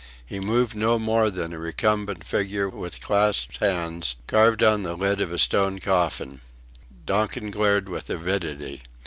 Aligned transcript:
He 0.25 0.39
moved 0.39 0.75
no 0.75 0.97
more 0.97 1.29
than 1.29 1.53
a 1.53 1.59
recumbent 1.59 2.23
figure 2.23 2.67
with 2.67 3.01
clasped 3.01 3.57
hands, 3.59 4.15
carved 4.25 4.63
on 4.63 4.81
the 4.81 4.95
lid 4.95 5.21
of 5.21 5.31
a 5.31 5.37
stone 5.37 5.77
coffin. 5.77 6.41
Donkin 7.05 7.51
glared 7.51 7.87
with 7.87 8.09
avidity. 8.09 8.81